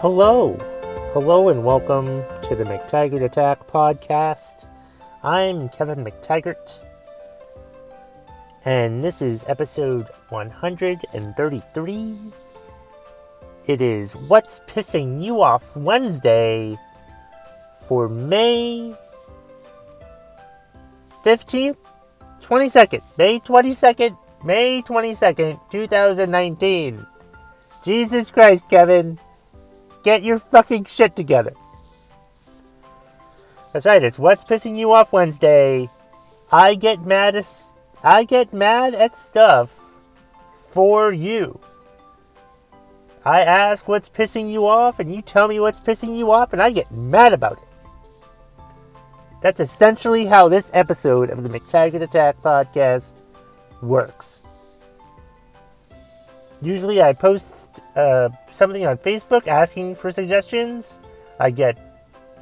[0.00, 0.56] Hello,
[1.12, 4.64] hello, and welcome to the McTaggart Attack podcast.
[5.24, 6.78] I'm Kevin McTaggart,
[8.64, 12.16] and this is episode 133.
[13.66, 16.78] It is What's Pissing You Off Wednesday
[17.88, 18.94] for May
[21.24, 21.76] 15th,
[22.40, 27.04] 22nd, May 22nd, May 22nd, 2019.
[27.82, 29.18] Jesus Christ, Kevin.
[30.08, 31.52] Get your fucking shit together.
[33.74, 35.86] That's right, it's What's Pissing You Off Wednesday.
[36.50, 39.78] I get mad as I get mad at stuff
[40.70, 41.60] for you.
[43.22, 46.62] I ask what's pissing you off and you tell me what's pissing you off and
[46.62, 47.68] I get mad about it.
[49.42, 53.20] That's essentially how this episode of the McTaggart Attack podcast
[53.82, 54.40] works.
[56.62, 57.57] Usually I post
[57.96, 60.98] uh, something on Facebook asking for suggestions.
[61.38, 61.78] I get,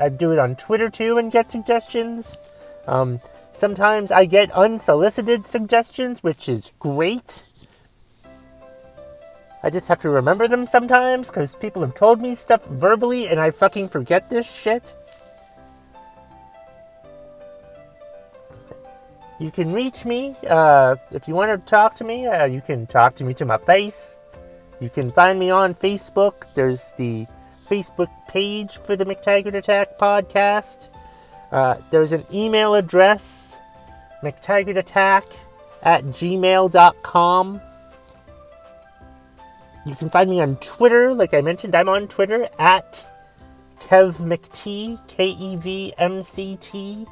[0.00, 2.52] I do it on Twitter too and get suggestions.
[2.86, 3.20] Um,
[3.52, 7.42] sometimes I get unsolicited suggestions, which is great.
[9.62, 13.38] I just have to remember them sometimes because people have told me stuff verbally and
[13.38, 14.94] I fucking forget this shit.
[19.38, 22.26] You can reach me uh, if you want to talk to me.
[22.26, 24.16] Uh, you can talk to me to my face.
[24.82, 26.52] You can find me on Facebook.
[26.54, 27.28] There's the
[27.70, 30.88] Facebook page for the McTaggart Attack podcast.
[31.52, 33.56] Uh, there's an email address,
[34.24, 35.22] McTaggartAttack
[35.84, 37.60] at gmail.com.
[39.86, 41.14] You can find me on Twitter.
[41.14, 43.06] Like I mentioned, I'm on Twitter at
[43.82, 47.06] KevMcT, K E V M C T.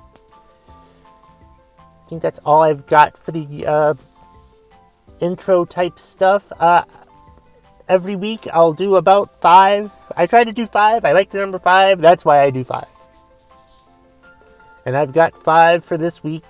[0.69, 3.95] I think that's all I've got for the uh,
[5.21, 6.51] intro type stuff.
[6.59, 6.83] Uh,
[7.91, 9.93] every week I'll do about five.
[10.17, 11.05] I try to do five.
[11.05, 11.99] I like the number five.
[11.99, 12.87] That's why I do five.
[14.87, 16.45] And I've got five for this week.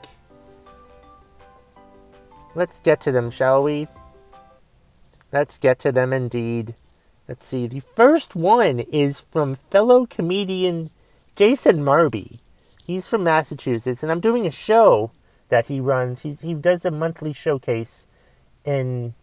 [2.55, 3.89] Let's get to them, shall we?
[5.33, 6.75] Let's get to them indeed.
[7.27, 7.67] Let's see.
[7.67, 10.91] The first one is from fellow comedian
[11.37, 12.41] Jason Marby.
[12.87, 15.13] He's from Massachusetts, and I'm doing a show
[15.49, 16.21] that he runs.
[16.21, 18.07] He's, he does a monthly showcase
[18.65, 19.15] in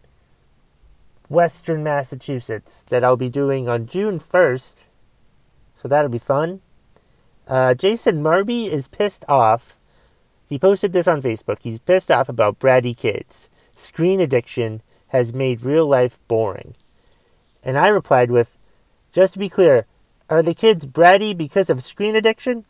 [1.30, 4.86] Western Massachusetts that I'll be doing on June 1st.
[5.76, 6.62] So that'll be fun.
[7.48, 9.78] Uh, Jason Marby is pissed off.
[10.48, 11.58] He posted this on Facebook.
[11.62, 13.50] He's pissed off about bratty kids.
[13.76, 16.76] Screen addiction has made real life boring.
[17.64, 18.58] And I replied with,
[19.12, 19.86] just to be clear,
[20.30, 22.66] are the kids bratty because of screen addiction?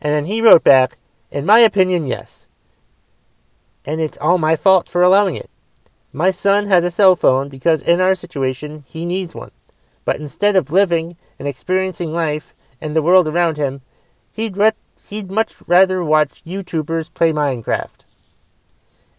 [0.00, 0.96] And then he wrote back,
[1.30, 2.46] in my opinion, yes
[3.84, 5.50] and it's all my fault for allowing it.
[6.12, 9.52] My son has a cell phone because in our situation he needs one.
[10.04, 13.82] But instead of living and experiencing life and the world around him,
[14.32, 14.72] he'd re-
[15.08, 18.00] he'd much rather watch YouTubers play Minecraft.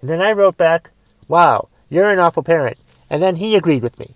[0.02, 0.92] And then I wrote back,
[1.28, 2.78] "Wow, you're an awful parent."
[3.10, 4.16] And then he agreed with me.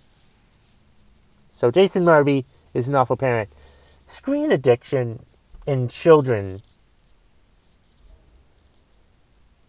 [1.54, 2.44] So Jason Marby
[2.74, 3.48] is an awful parent.
[4.06, 5.24] Screen addiction
[5.66, 6.60] in children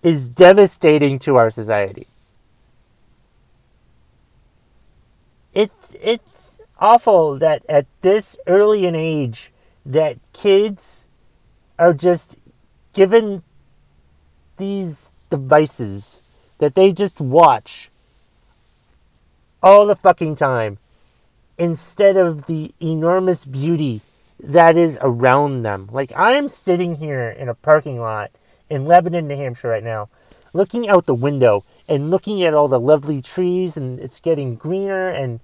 [0.04, 2.08] is devastating to our society.
[5.54, 9.52] It's it's awful that at this early an age
[9.86, 11.08] that kids
[11.80, 12.36] are just
[12.94, 13.44] given
[14.58, 16.22] these devices
[16.58, 17.90] that they just watch
[19.62, 20.78] all the fucking time
[21.58, 24.02] instead of the enormous beauty
[24.40, 25.90] that is around them.
[25.92, 28.32] Like I'm sitting here in a parking lot
[28.70, 30.10] in Lebanon, New Hampshire right now,
[30.54, 35.08] looking out the window and looking at all the lovely trees and it's getting greener
[35.10, 35.40] and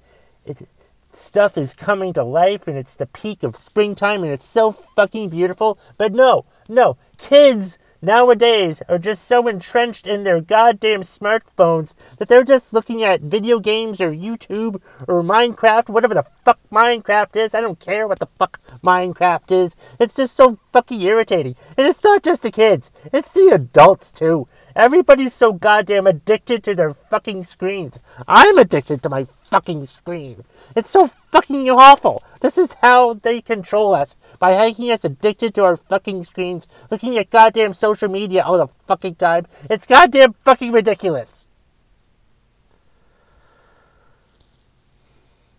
[0.46, 0.68] it,
[1.12, 5.29] stuff is coming to life and it's the peak of springtime and it's so fucking
[5.29, 5.78] beautiful.
[5.97, 12.44] But no, no, kids nowadays are just so entrenched in their goddamn smartphones that they're
[12.44, 17.56] just looking at video games or YouTube or Minecraft, whatever the fuck Minecraft is.
[17.56, 19.76] I don't care what the fuck Minecraft is.
[19.99, 21.56] It's just so fucking irritating.
[21.78, 24.47] And it's not just the kids, it's the adults too.
[24.75, 27.99] Everybody's so goddamn addicted to their fucking screens.
[28.28, 30.43] I'm addicted to my fucking screen.
[30.75, 32.23] It's so fucking awful.
[32.41, 37.17] This is how they control us by making us addicted to our fucking screens, looking
[37.17, 39.46] at goddamn social media all the fucking time.
[39.70, 41.43] It's goddamn fucking ridiculous.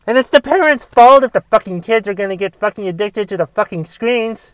[0.06, 3.36] And it's the parents' fault if the fucking kids are gonna get fucking addicted to
[3.36, 4.53] the fucking screens.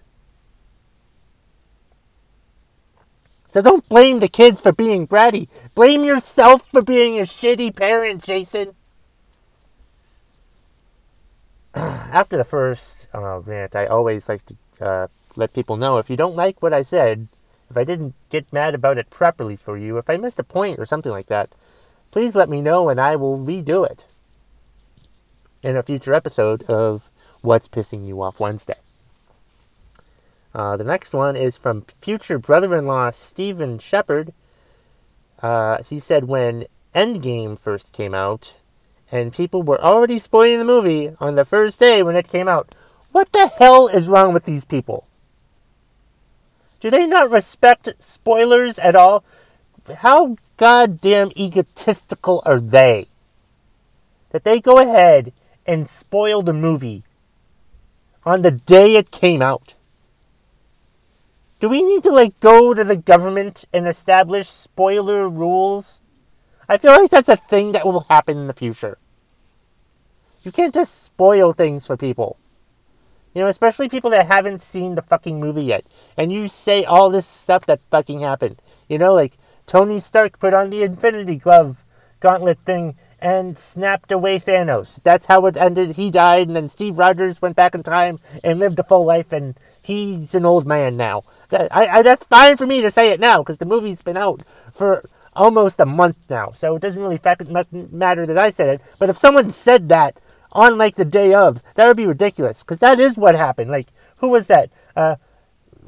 [3.52, 5.49] So don't blame the kids for being bratty.
[5.75, 8.75] Blame yourself for being a shitty parent, Jason.
[11.75, 15.06] after the first uh, rant, I always like to uh,
[15.37, 17.29] let people know if you don't like what I said,
[17.70, 20.79] if I didn't get mad about it properly for you, if I missed a point
[20.79, 21.50] or something like that,
[22.11, 24.06] please let me know and I will redo it
[25.62, 27.08] in a future episode of
[27.43, 28.79] What's Pissing You Off Wednesday.
[30.55, 34.32] Uh, the next one is from future brother in law Stephen Shepard.
[35.41, 38.61] Uh, he said when Endgame first came out,
[39.12, 42.75] and people were already spoiling the movie on the first day when it came out.
[43.12, 45.06] What the hell is wrong with these people?
[46.81, 49.25] Do they not respect spoilers at all?
[49.99, 53.06] How goddamn egotistical are they?
[54.31, 55.32] That they go ahead
[55.67, 57.02] and spoil the movie
[58.25, 59.75] on the day it came out.
[61.61, 66.01] Do we need to like go to the government and establish spoiler rules?
[66.69, 68.97] I feel like that's a thing that will happen in the future.
[70.43, 72.39] You can't just spoil things for people.
[73.35, 75.85] You know, especially people that haven't seen the fucking movie yet.
[76.17, 78.61] And you say all this stuff that fucking happened.
[78.89, 79.37] You know, like
[79.67, 81.85] Tony Stark put on the Infinity Glove
[82.21, 85.03] gauntlet thing and snapped away Thanos.
[85.03, 85.97] That's how it ended.
[85.97, 89.33] He died, and then Steve Rogers went back in time and lived a full life,
[89.33, 91.25] and he's an old man now.
[91.49, 94.17] That, I, I, that's fine for me to say it now because the movie's been
[94.17, 94.43] out
[94.73, 95.05] for
[95.35, 97.21] almost a month now, so it doesn't really
[97.91, 98.81] matter that I said it.
[98.99, 100.17] But if someone said that
[100.53, 101.62] on like the day of.
[101.75, 103.71] That would be ridiculous because that is what happened.
[103.71, 103.88] Like,
[104.19, 104.71] who was that?
[104.97, 105.17] Uh,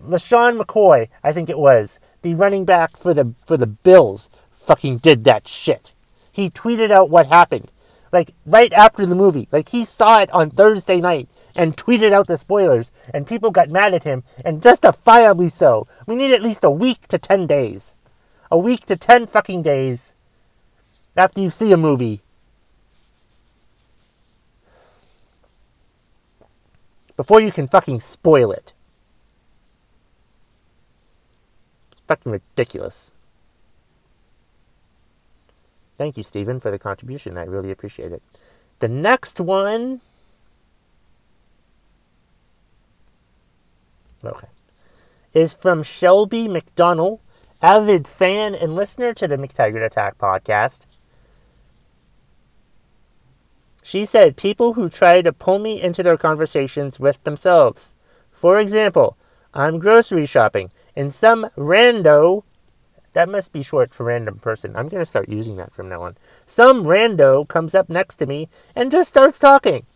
[0.06, 4.98] LeSean McCoy, I think it was, the running back for the for the Bills, fucking
[4.98, 5.92] did that shit.
[6.30, 7.70] He tweeted out what happened,
[8.12, 9.48] like right after the movie.
[9.50, 13.70] Like he saw it on Thursday night and tweeted out the spoilers, and people got
[13.70, 15.86] mad at him, and justifiably so.
[16.06, 17.94] We need at least a week to ten days,
[18.50, 20.14] a week to ten fucking days
[21.16, 22.20] after you see a movie
[27.16, 28.72] before you can fucking spoil it.
[31.92, 33.11] It's fucking ridiculous.
[36.02, 37.38] Thank you, Stephen, for the contribution.
[37.38, 38.24] I really appreciate it.
[38.80, 40.00] The next one.
[44.24, 44.48] Okay.
[45.32, 47.20] Is from Shelby McDonald,
[47.62, 50.80] avid fan and listener to the McTaggart Attack podcast.
[53.84, 57.92] She said people who try to pull me into their conversations with themselves.
[58.32, 59.16] For example,
[59.54, 62.42] I'm grocery shopping and some rando,
[63.12, 64.76] that must be short for random person.
[64.76, 66.16] I'm going to start using that from now on.
[66.46, 69.86] Some rando comes up next to me and just starts talking.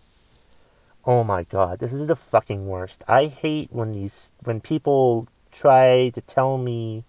[1.05, 3.05] Oh my god, this is the fucking worst.
[3.07, 7.05] I hate when these when people try to tell me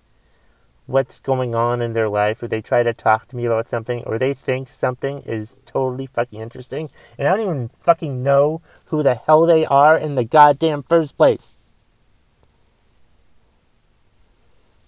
[0.86, 4.04] what's going on in their life or they try to talk to me about something
[4.06, 9.04] or they think something is totally fucking interesting and I don't even fucking know who
[9.04, 11.56] the hell they are in the goddamn first place.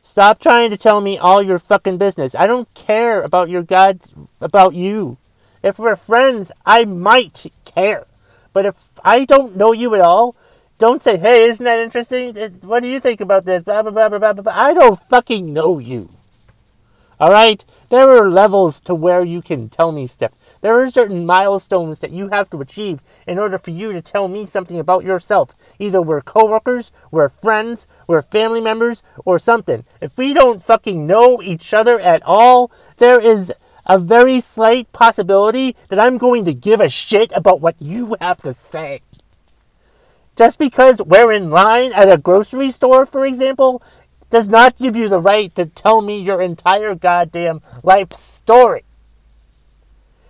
[0.10, 2.34] Stop trying to tell me all your fucking business.
[2.34, 4.00] I don't care about your god
[4.42, 5.20] about you.
[5.62, 8.08] If we're friends, I might care.
[8.52, 8.76] But if
[9.06, 10.36] I don't know you at all,
[10.80, 12.36] don't say, hey, isn't that interesting?
[12.62, 13.62] What do you think about this?
[13.62, 14.52] Blah, blah, blah, blah, blah, blah.
[14.52, 16.10] I don't fucking know you.
[17.20, 17.64] All right?
[17.90, 20.32] There are levels to where you can tell me stuff.
[20.62, 24.28] There are certain milestones that you have to achieve in order for you to tell
[24.28, 25.54] me something about yourself.
[25.80, 29.84] Either we're coworkers, we're friends, we're family members, or something.
[30.02, 33.54] If we don't fucking know each other at all, there is
[33.86, 38.42] a very slight possibility that I'm going to give a shit about what you have
[38.44, 39.02] to say.
[40.38, 43.82] Just because we're in line at a grocery store, for example,
[44.30, 48.84] does not give you the right to tell me your entire goddamn life story.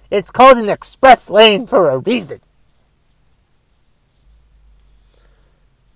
[0.09, 2.41] It's called an express lane for a reason.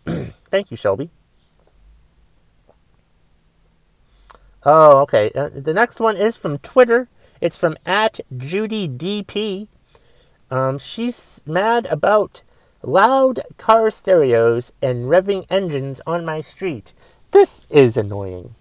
[0.05, 1.10] Thank you, Shelby.
[4.65, 5.31] Oh, okay.
[5.33, 7.10] Uh, the next one is from Twitter.
[7.41, 9.67] It's from at Judy DP.
[10.51, 12.43] Um, she's mad about
[12.83, 16.93] loud car stereos and revving engines on my street.
[17.33, 18.53] This is annoying.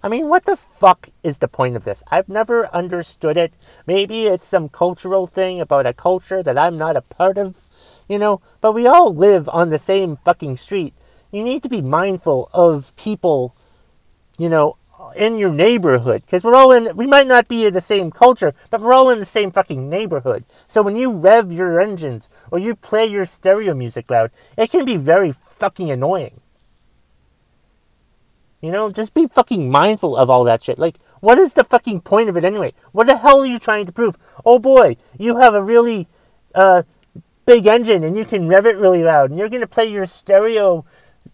[0.00, 2.04] I mean, what the fuck is the point of this?
[2.08, 3.52] I've never understood it.
[3.84, 7.56] Maybe it's some cultural thing about a culture that I'm not a part of,
[8.08, 10.94] you know, but we all live on the same fucking street.
[11.32, 13.56] You need to be mindful of people,
[14.38, 14.76] you know,
[15.16, 18.54] in your neighborhood because we're all in we might not be in the same culture
[18.70, 22.58] but we're all in the same fucking neighborhood so when you rev your engines or
[22.60, 26.40] you play your stereo music loud it can be very fucking annoying
[28.62, 32.00] you know just be fucking mindful of all that shit like what is the fucking
[32.00, 34.16] point of it anyway what the hell are you trying to prove
[34.46, 36.08] oh boy you have a really
[36.54, 36.82] uh
[37.44, 40.84] big engine and you can rev it really loud and you're to play your stereo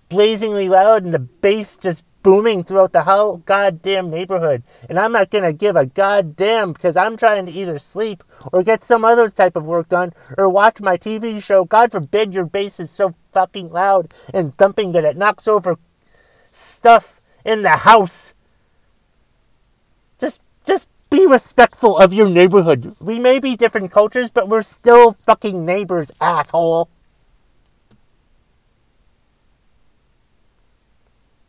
[0.09, 4.63] blazingly loud and the bass just booming throughout the whole goddamn neighborhood.
[4.89, 8.83] And I'm not to give a goddamn because I'm trying to either sleep or get
[8.83, 11.65] some other type of work done or watch my TV show.
[11.65, 15.79] God forbid your bass is so fucking loud and thumping that it knocks over
[16.51, 17.18] stuff
[17.49, 18.35] in the house.
[20.19, 22.95] Just, just be respectful of your neighborhood.
[23.01, 26.91] We may be different cultures, but we're still fucking neighbors, asshole.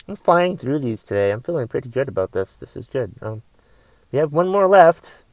[0.08, 1.32] I'm flying through these today.
[1.32, 2.56] I'm feeling pretty good about this.
[2.56, 3.12] This is good.
[3.22, 3.44] Um,
[4.12, 5.24] we have one more left,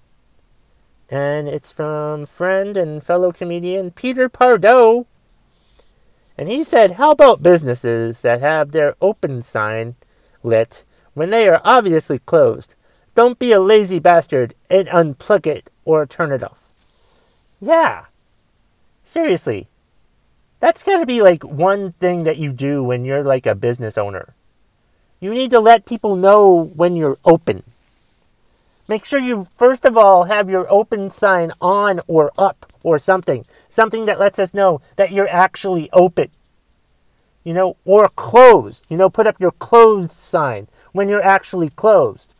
[1.09, 5.07] and it's from friend and fellow comedian Peter Pardo.
[6.37, 9.95] And he said, How about businesses that have their open sign
[10.47, 10.85] lit
[11.15, 12.75] when they are obviously closed?
[13.15, 16.71] Don't be a lazy bastard and unplug it or turn it off.
[17.61, 18.07] Yeah.
[19.05, 19.69] Seriously.
[20.61, 23.99] That's got to be like one thing that you do when you're like a business
[23.99, 24.35] owner.
[25.21, 27.63] You need to let people know when you're open.
[28.89, 33.45] Make sure you, first of all, have your open sign on or up or something.
[33.69, 36.31] Something that lets us know that you're actually open.
[37.47, 38.85] You know, or closed.
[38.89, 42.35] You know, put up your closed sign when you're actually closed.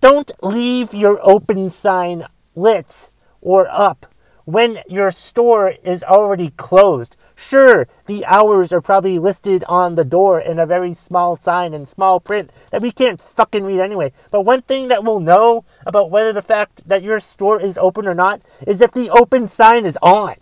[0.00, 2.26] Don't leave your open sign
[2.56, 4.06] lit or up
[4.46, 7.16] when your store is already closed.
[7.36, 11.86] Sure, the hours are probably listed on the door in a very small sign in
[11.86, 14.10] small print that we can't fucking read anyway.
[14.32, 18.08] But one thing that we'll know about whether the fact that your store is open
[18.08, 20.34] or not is if the open sign is on.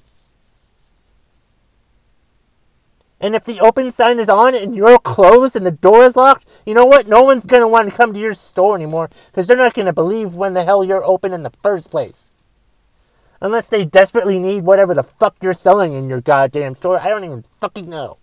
[3.21, 6.47] And if the open sign is on and you're closed and the door is locked,
[6.65, 7.09] you know what?
[7.09, 9.87] No one's going to want to come to your store anymore because they're not going
[9.87, 12.31] to believe when the hell you're open in the first place.
[13.41, 17.01] Unless they desperately need whatever the fuck you're selling in your goddamn store.
[17.01, 18.19] I don't even fucking know.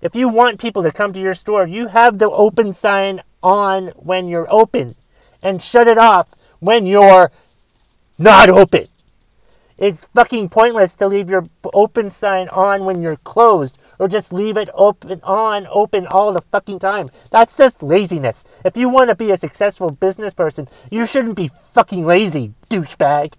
[0.00, 3.88] If you want people to come to your store, you have the open sign on
[3.96, 4.94] when you're open
[5.42, 7.30] and shut it off when you're
[8.18, 8.86] not open.
[9.78, 14.56] It's fucking pointless to leave your open sign on when you're closed or just leave
[14.56, 17.10] it open on open all the fucking time.
[17.30, 18.44] That's just laziness.
[18.64, 23.34] If you want to be a successful business person, you shouldn't be fucking lazy, douchebag.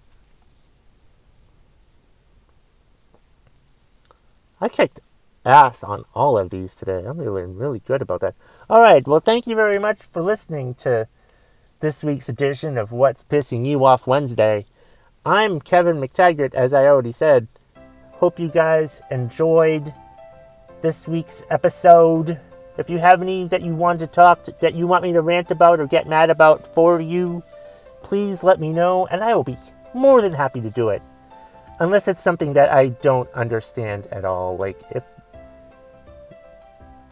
[4.60, 5.00] I kicked
[5.44, 7.04] ass on all of these today.
[7.04, 8.34] I'm feeling really good about that.
[8.68, 11.08] All right, well, thank you very much for listening to
[11.80, 14.66] this week's edition of What's Pissing You Off Wednesday.
[15.28, 17.48] I'm Kevin McTaggart, as I already said.
[18.12, 19.92] Hope you guys enjoyed
[20.80, 22.40] this week's episode.
[22.78, 25.20] If you have any that you want to talk, to, that you want me to
[25.20, 27.42] rant about or get mad about for you,
[28.02, 29.58] please let me know, and I will be
[29.92, 31.02] more than happy to do it.
[31.78, 35.04] Unless it's something that I don't understand at all, like if,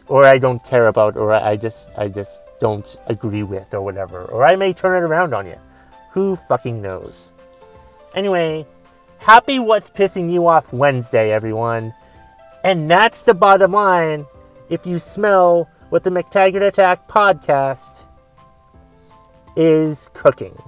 [0.07, 4.25] or I don't care about, or I just, I just don't agree with, or whatever,
[4.25, 5.59] or I may turn it around on you.
[6.13, 7.29] Who fucking knows?
[8.17, 8.65] Anyway,
[9.19, 11.93] happy What's Pissing You Off Wednesday, everyone.
[12.63, 14.25] And that's the bottom line
[14.71, 18.05] if you smell what the McTaggart Attack podcast
[19.55, 20.59] is cooking.